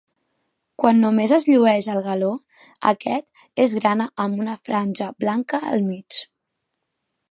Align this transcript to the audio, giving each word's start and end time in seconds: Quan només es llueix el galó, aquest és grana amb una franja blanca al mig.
Quan 0.83 1.01
només 1.03 1.33
es 1.37 1.45
llueix 1.49 1.89
el 1.97 2.01
galó, 2.07 2.31
aquest 2.95 3.63
és 3.67 3.79
grana 3.83 4.11
amb 4.27 4.45
una 4.47 4.59
franja 4.67 5.15
blanca 5.25 5.65
al 5.75 5.91
mig. 5.95 6.25